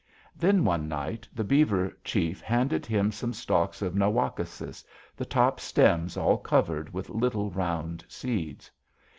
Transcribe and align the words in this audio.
"Then, 0.35 0.65
one 0.65 0.87
night, 0.87 1.27
the 1.31 1.43
beaver 1.43 1.95
chief 2.03 2.41
handed 2.41 2.87
him 2.87 3.11
some 3.11 3.33
stalks 3.33 3.83
of 3.83 3.93
na 3.95 4.09
wak´ 4.09 4.39
o 4.39 4.43
sis, 4.43 4.83
the 5.15 5.25
top 5.25 5.59
stems 5.59 6.17
all 6.17 6.39
covered 6.39 6.91
with 6.91 7.11
little 7.11 7.51
round 7.51 8.03
seeds. 8.07 8.71